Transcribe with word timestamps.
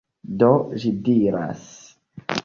Do, 0.43 0.47
ĝi 0.83 0.91
diras: 1.09 1.61